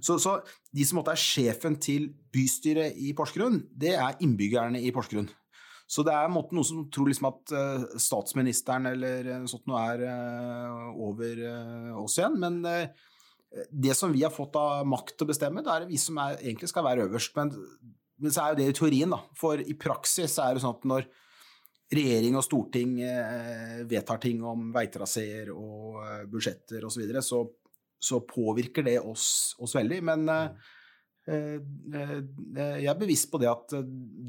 [0.03, 0.39] Så, så,
[0.75, 5.29] de som måtte er sjefen til bystyret i Porsgrunn, det er innbyggerne i Porsgrunn.
[5.89, 10.03] Så det er måte, noen som tror liksom at uh, statsministeren eller sånt noe er
[10.05, 11.41] uh, over
[12.03, 12.37] oss igjen.
[12.43, 12.59] Men
[13.73, 16.37] det som vi har fått av makt til å bestemme, det er vi som er,
[16.43, 17.33] egentlig skal være øverst.
[17.39, 17.55] Men,
[18.21, 19.23] men, så er jo det i teorien, da.
[19.39, 21.09] For i praksis er det sånn at når
[21.97, 22.99] regjering og storting
[23.89, 27.41] vedtar ting om veitraseer og budsjetter osv., så, videre, så
[27.99, 30.01] så påvirker det oss, oss veldig.
[30.07, 30.51] Men uh,
[31.29, 33.75] jeg er bevisst på det at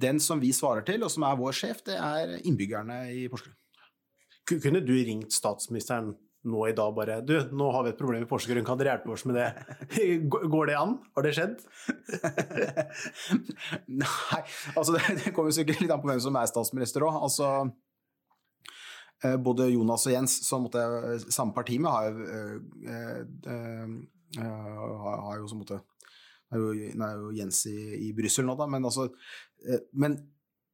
[0.03, 3.55] den som vi svarer til, og som er vår sjef, det er innbyggerne i Porsgrunn.
[4.49, 6.15] Kunne du ringt statsministeren
[6.49, 9.11] nå i dag bare Du, nå har vi et problem i Porsgrunn, kan dere hjelpe
[9.13, 9.49] oss med det?
[10.55, 10.95] Går det an?
[11.15, 11.59] Har det skjedd?
[14.01, 14.41] Nei,
[14.73, 17.19] altså det, det kommer sikkert litt an på hvem som er statsminister òg.
[17.27, 17.88] Altså, Eh,
[19.43, 20.81] både Jonas og Jens, som måtte,
[21.27, 21.91] samme parti med,
[24.37, 25.79] har, jo så måtte
[26.49, 27.77] Nå er jo, jo Jens i,
[28.07, 29.09] i Brussel nå, da, men altså
[29.67, 30.17] eh, Men,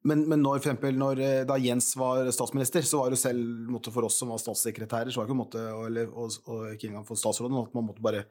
[0.07, 3.71] men, men når, for eksempel, når, eh, da Jens var statsminister, så var det selv
[3.73, 6.91] måtte, for oss som var statssekretærer, så var det ikke måte, eller, og, og, ikke
[6.91, 8.23] engang for statsråden, at man måtte bare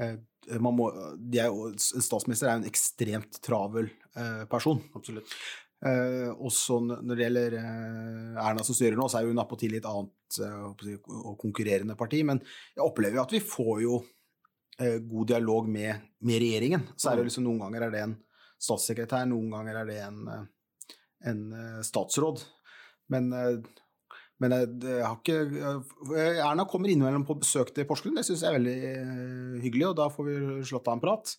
[0.00, 0.16] eh,
[0.62, 0.92] man må,
[1.34, 4.78] er jo, En statsminister er jo en ekstremt travel eh, person.
[4.94, 5.32] Absolutt.
[5.84, 9.82] Eh, også når det gjelder eh, Erna som styrer nå, så er hun attpåtil til
[9.82, 12.22] et annet eh, og konkurrerende parti.
[12.24, 13.98] Men jeg opplever jo at vi får jo
[14.80, 16.86] eh, god dialog med, med, regjeringen.
[16.96, 17.30] Så er det mm.
[17.30, 18.20] liksom noen ganger er det en
[18.66, 20.22] statssekretær, noen ganger er det en,
[21.28, 21.42] en
[21.84, 22.40] statsråd.
[23.12, 23.28] Men,
[24.40, 28.48] men jeg, jeg, har ikke Erna kommer innimellom på besøk til Porsgrunn, det syns jeg
[28.48, 30.38] er veldig hyggelig, og da får vi
[30.72, 31.34] slått av en prat.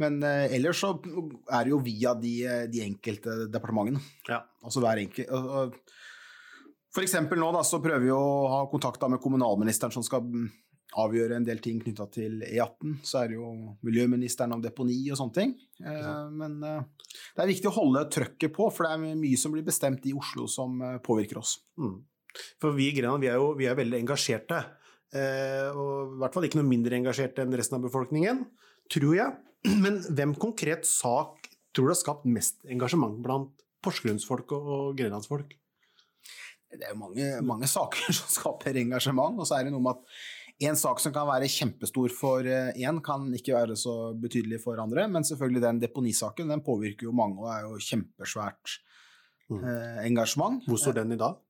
[0.00, 2.34] Men eh, ellers så er det jo via de,
[2.72, 4.02] de enkelte departementene.
[4.28, 4.42] Ja.
[4.64, 5.28] Altså hver enkelt
[6.90, 10.26] For eksempel nå da, så prøver vi å ha kontakt med kommunalministeren som skal
[10.98, 12.98] avgjøre en del ting knytta til E18.
[13.06, 13.50] Så er det jo
[13.86, 15.54] miljøministeren om deponi og sånne ting.
[15.84, 16.12] Eh.
[16.34, 19.66] Men eh, det er viktig å holde trøkket på, for det er mye som blir
[19.66, 21.58] bestemt i Oslo som eh, påvirker oss.
[21.80, 21.98] Mm.
[22.62, 24.60] For vi i Grenland vi er jo vi er veldig engasjerte.
[25.10, 28.44] og i hvert fall ikke noe mindre engasjerte enn resten av befolkningen,
[28.86, 29.32] tror jeg.
[29.84, 33.52] Men hvem konkret sak tror du har skapt mest engasjement blant
[33.84, 35.56] porsgrunnsfolk og grenlandsfolk?
[36.70, 39.98] Det er jo mange, mange, saker som skaper engasjement, og så er det noe med
[39.98, 40.20] at
[40.70, 44.80] en sak som kan være kjempestor for én, eh, kan ikke være så betydelig for
[44.82, 45.06] andre.
[45.08, 48.74] Men selvfølgelig den deponisaken den påvirker jo mange og er jo kjempesvært
[49.48, 49.62] mm.
[49.62, 50.60] eh, engasjement.
[50.68, 51.40] Hvor står den i dag?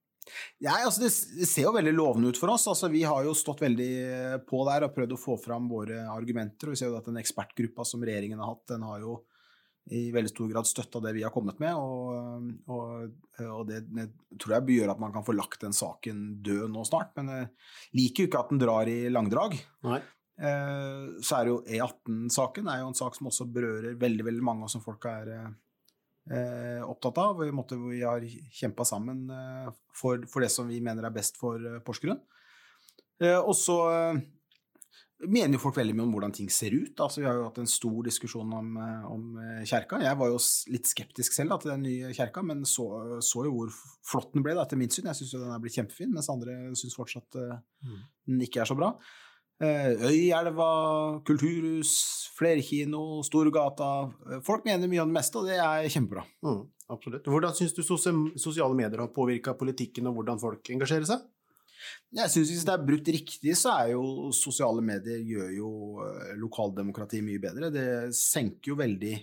[0.62, 1.10] Ja, altså det,
[1.48, 2.68] ser jo veldig lovende ut for oss.
[2.70, 6.04] Altså, vi har jo stått veldig eh, på der og prøvd å få fram våre
[6.12, 6.68] argumenter.
[6.68, 9.20] og Vi ser jo at den ekspertgruppa som regjeringen har hatt, den har jo
[9.90, 11.74] i veldig stor grad støtta det vi har kommet med.
[11.74, 16.40] Og, og, og det, det, tror jeg gjør at man kan få lagt den saken
[16.44, 17.12] død nå snart.
[17.18, 17.50] Men jeg
[17.98, 19.58] liker jo ikke at den drar i langdrag.
[19.88, 20.02] Nei.
[20.40, 24.64] Eh, så er jo E18-saken er jo en sak som også berører veldig veldig mange,
[24.64, 25.50] og som folk er eh, eh,
[26.86, 27.40] opptatt av.
[27.40, 31.40] Vi, måtte, vi har kjempa sammen eh, for, for, det som vi mener er best
[31.40, 32.20] for eh, Porsgrunn.
[33.20, 34.20] Eh, og så eh,
[35.28, 36.94] mener jo folk veldig mye om hvordan ting ser ut.
[36.96, 38.76] Altså, vi har jo hatt en stor diskusjon om,
[39.10, 40.00] om kjerka.
[40.04, 40.38] Jeg var jo
[40.72, 42.86] litt skeptisk selv da, til den nye kjerka, men så,
[43.24, 43.74] så, jo hvor
[44.08, 45.10] flott den ble, da, etter mitt syn.
[45.10, 47.58] Jeg syns den er blitt kjempefin, mens andre syns fortsatt uh,
[48.30, 48.94] den ikke er så bra.
[49.60, 50.68] Uh, Øyelva,
[51.28, 51.92] kulturhus,
[52.36, 53.90] flerkino, Storgata.
[54.46, 56.24] Folk mener mye om det meste, og det er kjempebra.
[56.46, 56.62] Mm,
[56.94, 57.28] absolutt.
[57.28, 61.28] Hvordan syns du sosiale medier har påvirka politikken, og hvordan folk engasjerer seg?
[62.12, 66.40] Jeg synes Hvis det er brukt riktig, så er jo sosiale medier gjør jo lokaldemokratiet
[66.42, 67.70] lokaldemokrati mye bedre.
[67.72, 69.14] Det senker jo veldig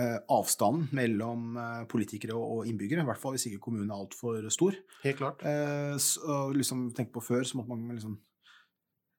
[0.00, 4.48] eh, avstanden mellom eh, politikere og innbyggere, i hvert fall hvis ikke kommunen er altfor
[4.52, 4.78] stor.
[5.04, 5.44] Helt klart.
[5.46, 8.18] Eh, så, liksom, tenk på før, så måtte man liksom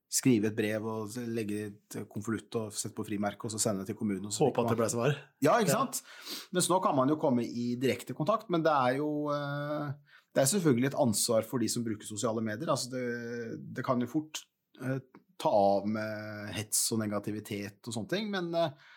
[0.08, 3.92] skrive et brev og legge et konvolutt og sette på frimerke og så sende det
[3.92, 4.32] til kommunen.
[4.32, 5.16] Håpe at det ble svar.
[5.44, 6.00] Ja, ikke sant.
[6.00, 6.38] Ja.
[6.56, 9.90] Mens nå kan man jo komme i direkte kontakt, men det er jo eh,
[10.32, 12.72] det er selvfølgelig et ansvar for de som bruker sosiale medier.
[12.72, 13.06] Altså det,
[13.76, 14.44] det, kan jo fort
[14.80, 15.00] eh,
[15.38, 18.94] ta av med hets og negativitet og sånne ting, men eh,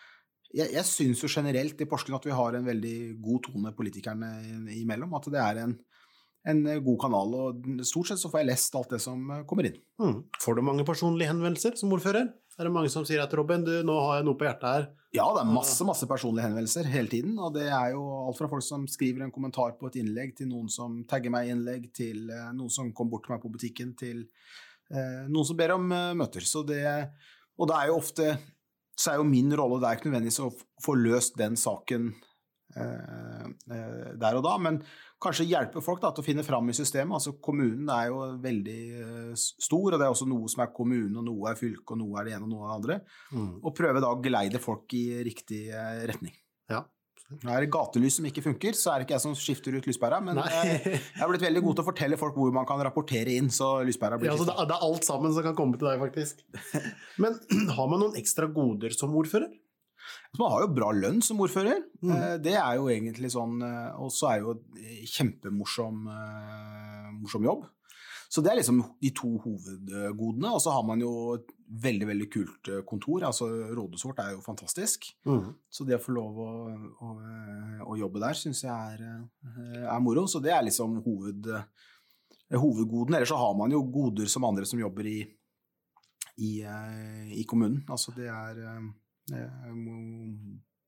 [0.51, 4.31] jeg, jeg syns jo generelt i Porsgrunn at vi har en veldig god tone politikerne
[4.79, 5.15] imellom.
[5.19, 5.75] At det er en
[6.49, 9.43] en eh, god kanal, og stort sett så får jeg lest alt det som eh,
[9.49, 9.77] kommer inn.
[10.01, 10.15] Mm.
[10.41, 12.31] Får du mange personlige henvendelser som ordfører?
[12.59, 14.87] Er det mange som sier at Robin, du, nå har jeg noe på hjertet her?
[15.15, 17.37] Ja, det er masse masse personlige henvendelser hele tiden.
[17.41, 20.51] Og det er jo alt fra folk som skriver en kommentar på et innlegg, til
[20.51, 23.51] noen som tagger meg i innlegg, til uh, noen som kom bort til meg på
[23.51, 24.23] butikken, til
[24.91, 26.45] eh, noen som ber om eh, møter.
[26.47, 26.83] Så det,
[27.57, 28.33] og det er jo ofte
[29.01, 30.51] så er jo min rolle det er ikke nødvendigvis å
[30.83, 32.11] få løst den saken
[32.71, 34.77] der og da, men
[35.21, 37.15] kanskje hjelpe folk da, til å finne fram i systemet.
[37.19, 41.13] Altså Kommunen er jo veldig uh, stor, og det er også noe som er kommune,
[41.19, 42.97] og noe er fylke, og noe er det ene og noe er det andre.
[43.35, 43.51] Mm.
[43.61, 46.33] Og prøve da å geleide folk i riktig uh, retning.
[46.71, 46.85] Ja.
[47.47, 50.19] Er det gatelys som ikke funker, så er det ikke jeg som skifter ut lyspæra.
[50.23, 53.37] Men jeg, jeg har blitt veldig god til å fortelle folk hvor man kan rapportere
[53.39, 53.47] inn.
[53.53, 56.43] så lyspæra blir ja, altså det, er alt sammen som kan komme til deg, faktisk.
[57.23, 57.39] Men
[57.77, 59.53] har man noen ekstra goder som ordfører?
[60.39, 61.83] Man har jo bra lønn som ordfører.
[61.99, 62.11] Mm.
[62.15, 64.55] Eh, det er jo egentlig sånn eh, Og så er jo
[65.11, 67.65] kjempemorsom eh, morsom jobb.
[68.31, 70.53] Så det er liksom de to hovedgodene.
[70.55, 71.49] Og så har man jo et
[71.83, 73.25] veldig veldig kult kontor.
[73.27, 75.09] altså Rådhuset vårt er jo fantastisk.
[75.27, 75.51] Mm.
[75.67, 76.51] Så det å få lov å,
[77.03, 77.11] å,
[77.91, 79.03] å jobbe der syns jeg er,
[79.83, 80.23] er, moro.
[80.31, 81.51] Så det er liksom hoved,
[82.55, 83.19] hovedgoden.
[83.19, 85.19] Eller så har man jo goder som andre som jobber i,
[86.39, 86.53] i,
[87.35, 87.83] i kommunen.
[87.91, 88.63] Altså det er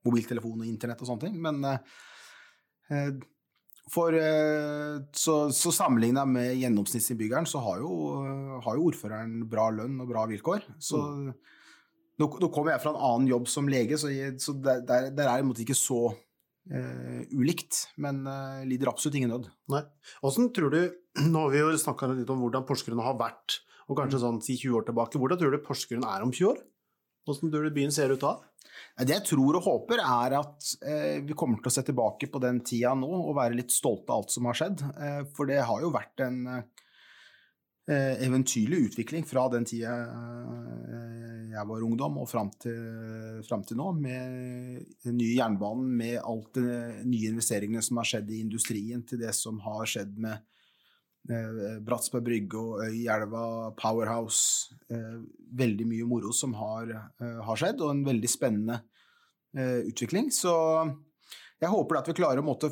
[0.04, 1.38] mobiltelefon og internett og sånne ting.
[1.44, 3.16] Men eh,
[3.92, 7.94] for, eh, så, så sammenligna med gjennomsnittsinnbyggeren, så har jo,
[8.64, 10.68] har jo, ordføreren bra lønn og bra vilkår.
[10.80, 11.32] Så mm.
[12.22, 15.10] nå, nå, kommer jeg fra en annen jobb som lege, så, jeg, så der, der,
[15.16, 17.86] der, er det ikke så uh, ulikt.
[18.00, 19.52] Men uh, lider absolutt ingen nød.
[19.74, 19.84] Nei.
[20.24, 20.82] Tror du,
[21.34, 23.60] Nå har vi jo snakka litt om hvordan Porsgrunn har vært,
[23.92, 24.24] og kanskje mm.
[24.24, 25.20] sånn si 20 år tilbake.
[25.20, 26.64] Hvordan tror du Porsgrunn er om 20 år?
[27.24, 28.36] Hvordan tror du byen ser ut da?
[29.00, 32.42] Det jeg tror og håper, er at eh, vi kommer til å se tilbake på
[32.44, 34.84] den tida nå og være litt stolte av alt som har skjedd.
[34.94, 41.14] Eh, for det har jo vært en eh, eventyrlig utvikling fra den tida eh,
[41.54, 46.58] jeg var ungdom og fram til, fram til nå, med den nye jernbanen, med alt
[46.58, 50.42] de nye investeringene som har skjedd i industrien, til det som har skjedd med
[51.24, 54.76] Bratsberg brygge og Øy elva, Powerhouse.
[54.92, 55.22] Eh,
[55.56, 58.82] veldig mye moro som har, eh, har, skjedd, og en veldig spennende
[59.54, 60.32] utvikling.
[60.34, 60.50] Så
[61.62, 62.72] jeg håper at vi klarer å måtte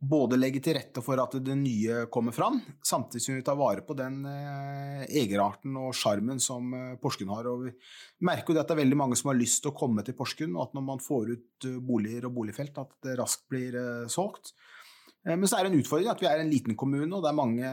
[0.00, 3.82] både legge til rette for at det nye kommer fram, samtidig som vi tar vare
[3.84, 7.44] på den egenarten og sjarmen som Porsgrunn har.
[7.44, 7.74] Og vi
[8.24, 10.56] merker jo at det er veldig mange som har lyst til å komme til Porsgrunn,
[10.56, 13.76] og at når man får ut boliger og boligfelt, at det raskt blir
[14.08, 14.54] solgt.
[15.26, 17.32] Eh, men så er det en utfordring at vi er en liten kommune, og det
[17.32, 17.72] er mange,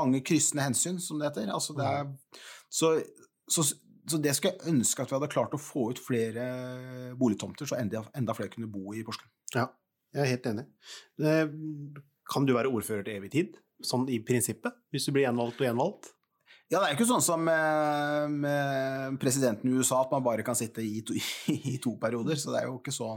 [0.00, 1.52] mange kryssende hensyn, som det heter.
[1.54, 2.10] Altså det er,
[2.68, 2.94] så,
[3.48, 6.48] så, så, det skulle jeg ønske at vi hadde klart å få ut flere
[7.18, 9.32] boligtomter, så enda, enda flere kunne bo i Porsgrunn.
[9.56, 9.68] Ja,
[10.16, 10.68] jeg er helt enig.
[12.28, 15.68] Kan du være ordfører til evig tid, sånn i prinsippet, hvis du blir gjenvalgt og
[15.68, 16.14] gjenvalgt?
[16.68, 20.56] Ja, det er ikke sånn som med, med, presidenten i USA, at man bare kan
[20.56, 21.16] sitte i to,
[21.72, 22.36] i to perioder.
[22.36, 23.14] Så det er jo ikke så,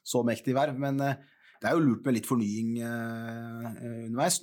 [0.00, 0.78] så mektig verv.
[0.80, 1.18] Men eh,
[1.60, 3.68] det er jo lurt med litt fornying uh,
[4.06, 4.40] underveis.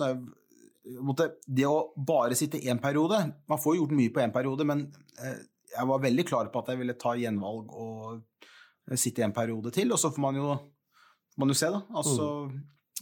[1.03, 3.15] Måtte, det å bare sitte én periode
[3.47, 4.85] Man får gjort mye på én periode, men
[5.21, 5.39] uh,
[5.73, 9.93] jeg var veldig klar på at jeg ville ta gjenvalg og sitte en periode til.
[9.95, 10.57] Og så får man jo,
[11.41, 11.79] man jo se, da.
[11.97, 12.27] Altså,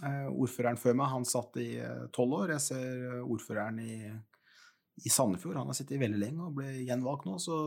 [0.04, 1.72] uh, ordføreren før meg, han satt i
[2.16, 2.56] tolv år.
[2.56, 3.96] Jeg ser ordføreren i,
[5.04, 7.38] i Sandefjord, han har sittet veldig lenge og ble gjenvalgt nå.
[7.42, 7.58] Så,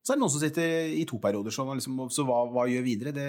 [0.00, 2.86] så er det noen som sitter i to perioder, så, liksom, så hva, hva, gjør
[2.86, 3.14] videre?
[3.16, 3.28] Det,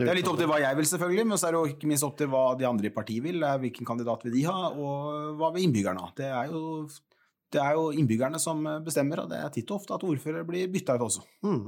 [0.00, 1.88] det er litt opp til hva jeg vil, selvfølgelig, men så er det jo ikke
[1.90, 3.44] minst opp til hva de andre i partiet vil.
[3.64, 6.12] Hvilken kandidat vil de ha, og hva vil innbyggerne ha.
[6.16, 6.86] Det er jo,
[7.52, 10.72] det er jo innbyggerne som bestemmer, og det er titt og ofte at ordfører blir
[10.72, 11.26] bytta ut også.
[11.44, 11.66] Mm.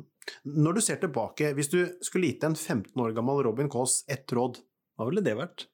[0.57, 4.33] Når du ser tilbake, hvis du skulle gitt en 15 år gammel Robin Kaas ett
[4.33, 4.63] råd,
[4.97, 5.69] hva ville det vært?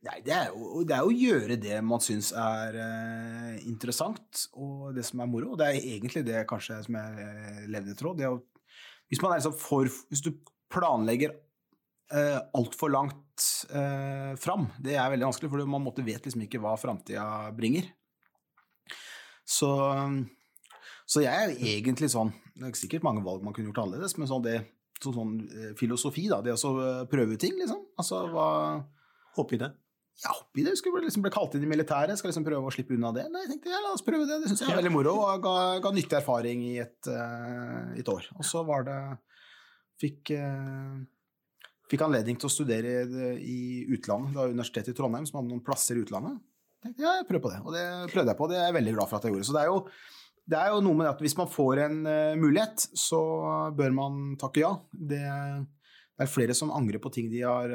[0.00, 4.46] Nei, det er, jo, det er jo å gjøre det man syns er eh, interessant,
[4.56, 5.50] og det som er moro.
[5.52, 8.22] Og det er egentlig det kanskje som jeg uh, levde et råd.
[9.10, 10.30] Hvis man er liksom for Hvis du
[10.70, 11.34] planlegger
[12.14, 14.68] eh, altfor langt eh, fram.
[14.78, 17.24] Det er veldig vanskelig, for man måtte vet liksom ikke hva framtida
[17.56, 17.90] bringer.
[19.50, 19.70] Så,
[21.10, 24.30] så, jeg er egentlig sånn Det er sikkert mange valg man kunne gjort annerledes, men
[24.30, 24.60] sånn, det,
[25.02, 26.40] så, sånn eh, filosofi, da.
[26.44, 26.74] Det å
[27.10, 27.84] prøve ting, liksom.
[28.00, 28.48] Altså hva
[29.36, 29.68] Hoppe i det?
[30.20, 30.74] Ja, hoppe i det.
[30.76, 32.18] Skulle liksom bli kalt inn i militæret.
[32.18, 33.28] Skal liksom prøve å slippe unna det.
[33.32, 34.40] Nei, jeg tenkte ja, la oss prøve det.
[34.42, 38.10] Det syns jeg er veldig moro, og ga, ga nyttig erfaring i et, uh, et
[38.10, 38.26] år.
[38.36, 38.98] Og så var det
[40.00, 41.00] fikk, eh,
[41.90, 44.32] fikk anledning til å studere i utlandet.
[44.32, 46.40] Det var Universitetet i Trondheim som hadde noen plasser i utlandet.
[46.80, 47.84] Tenkte ja, jeg prøver på det, og det
[48.14, 48.46] prøvde jeg på.
[48.46, 49.48] og Det er jeg veldig glad for at jeg gjorde.
[49.50, 49.80] Så det er jo,
[50.50, 53.20] det er jo noe med at hvis man får en uh, mulighet, så
[53.76, 54.72] bør man takke ja.
[54.90, 57.72] Det, er flere som angrer på ting de har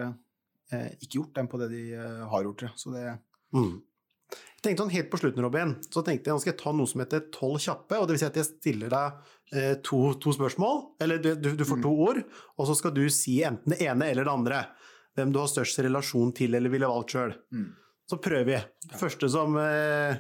[1.02, 1.82] ikke gjort, enn på det de
[2.30, 2.64] har gjort.
[2.78, 3.04] Så det,
[3.54, 3.76] mm
[4.66, 7.28] tenkte sånn Helt på slutten Robin, så tenkte jeg at jeg ta noe som heter
[7.34, 8.00] tolv kjappe.
[8.00, 11.66] og det vil si at Jeg stiller deg eh, to, to, spørsmål, eller du, du,
[11.66, 12.04] får to mm.
[12.08, 12.22] ord,
[12.58, 14.64] og så skal du si enten det ene eller det andre.
[15.16, 17.36] Hvem du har størst relasjon til eller ville valgt sjøl.
[17.56, 17.70] Mm.
[18.10, 18.58] Så prøver vi.
[19.00, 20.18] Første som, eh,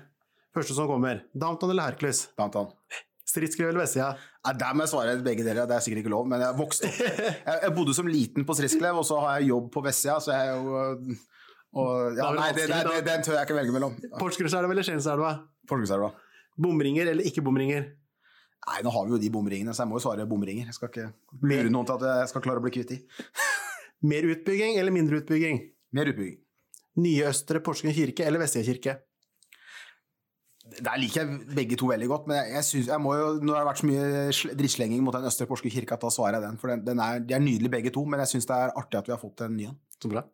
[0.55, 1.25] første som kommer.
[1.33, 2.29] Downton eller Hercules?
[2.37, 2.71] Downton.
[3.25, 4.13] Stridsskrev eller Vessia?
[4.45, 5.65] Ja, der må jeg svare begge deler.
[5.67, 6.99] Det er sikkert ikke lov, men jeg vokste opp.
[7.45, 10.33] Jeg, jeg bodde som liten på Stridsklev, og så har jeg jobb på Vessia, så
[10.33, 11.15] jeg er jo
[11.75, 13.95] og, ja, nei, det, det, det, den tør jeg ikke velge mellom.
[14.15, 15.31] Porsgrunnselva eller Skienselva?
[15.67, 16.13] Porsgrunnselva.
[16.61, 17.89] Bomringer eller ikke bomringer?
[18.65, 20.69] Nei, nå har vi jo de bomringene, så jeg må jo svare bomringer.
[20.71, 21.09] Jeg skal ikke
[21.43, 23.01] lure noen til at jeg skal klare å bli kvitt de.
[24.09, 25.59] Mer utbygging eller mindre utbygging?
[25.95, 26.39] Mer utbygging.
[27.03, 28.95] Nye Østre Porsgrunn kirke eller Vestre kirke?
[30.65, 33.53] Der liker jeg begge to veldig godt, men jeg, jeg synes, jeg må jo, nå
[33.53, 36.47] har det vært så mye drittslenging mot den Østre Porsgrunn kirke at da svarer jeg
[36.47, 36.57] den.
[36.61, 39.01] For den, den er, de er nydelige begge to, men jeg syns det er artig
[39.01, 39.77] at vi har fått en ny en.
[39.99, 40.25] Så bra.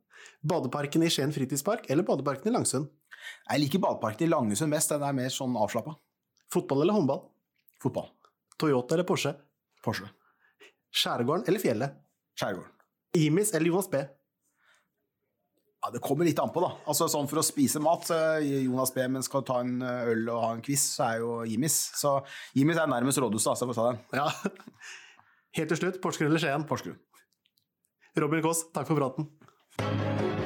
[0.42, 2.90] Badeparken i Skien fritidspark eller badeparken i Langsund?
[3.50, 4.94] Jeg liker badeparken i Langesund mest.
[4.94, 5.94] Den er mer sånn avslappa.
[6.52, 7.22] Fotball eller håndball?
[7.82, 8.10] Fotball.
[8.60, 9.36] Toyota eller Porsche?
[9.86, 10.10] Porsche.
[10.92, 12.00] Skjærgården eller fjellet?
[12.40, 12.74] Skjærgården.
[13.22, 14.02] Imis eller Jonas B?
[15.82, 16.76] Ja, Det kommer litt an på, da.
[16.86, 18.06] Altså sånn For å spise mat,
[18.46, 21.32] Jonas B, men skal ta en eh, øl og ha en quiz, så er jo
[21.50, 21.78] Jimis.
[21.98, 22.20] Så
[22.58, 24.02] Jimis er nærmest rådhuset, altså, for å ta den.
[24.22, 24.92] Ja.
[25.58, 26.68] Helt til slutt, Porsgrunn eller Skien?
[26.70, 27.00] Porsgrunn.
[28.22, 29.26] Robin Kaas, takk for praten.
[29.82, 30.41] Thank you.